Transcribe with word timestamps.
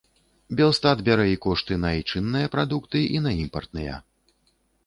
Белстат 0.59 1.03
бярэ 1.09 1.25
і 1.33 1.37
кошты 1.45 1.77
на 1.83 1.87
айчынныя 1.97 2.51
прадукты, 2.57 2.99
і 3.19 3.25
на 3.27 3.31
імпартныя. 3.45 4.01